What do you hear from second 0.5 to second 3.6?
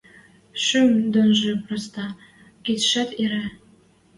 Шӱм донжы проста, кидшӓт ире.